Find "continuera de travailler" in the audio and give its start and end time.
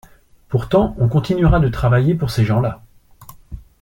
1.07-2.15